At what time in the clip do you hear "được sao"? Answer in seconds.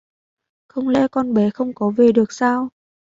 2.11-2.69